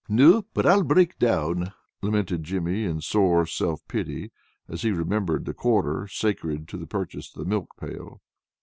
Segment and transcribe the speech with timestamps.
[0.09, 4.31] "No, but I'll break down," lamented Jimmy in sore self pity,
[4.67, 8.19] as he remembered the quarter sacred to the purchase of the milk pail.